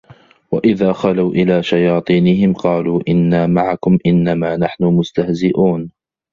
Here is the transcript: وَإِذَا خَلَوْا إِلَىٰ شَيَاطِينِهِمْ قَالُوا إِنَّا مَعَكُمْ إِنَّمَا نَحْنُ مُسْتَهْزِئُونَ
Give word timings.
وَإِذَا 0.51 0.93
خَلَوْا 0.93 1.31
إِلَىٰ 1.31 1.63
شَيَاطِينِهِمْ 1.63 2.53
قَالُوا 2.53 3.01
إِنَّا 3.07 3.47
مَعَكُمْ 3.47 3.97
إِنَّمَا 4.05 4.57
نَحْنُ 4.57 4.83
مُسْتَهْزِئُونَ 4.85 5.91